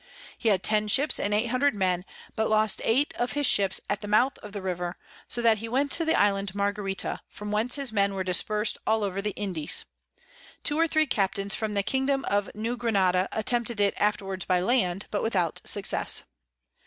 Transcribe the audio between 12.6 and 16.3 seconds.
Granada attempted it afterwards by Land, but without Success.